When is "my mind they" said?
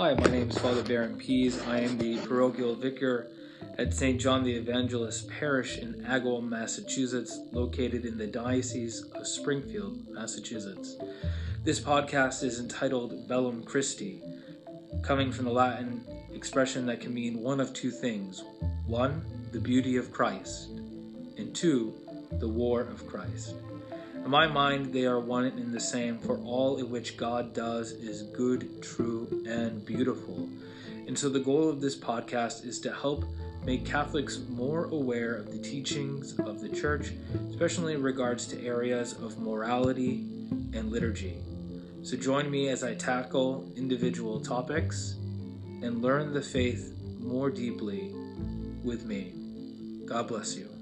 24.30-25.06